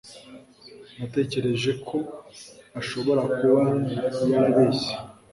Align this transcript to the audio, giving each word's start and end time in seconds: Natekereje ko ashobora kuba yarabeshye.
Natekereje 0.97 1.71
ko 1.87 1.97
ashobora 2.79 3.21
kuba 3.37 3.61
yarabeshye. 4.31 4.93